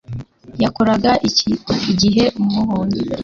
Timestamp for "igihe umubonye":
1.91-3.01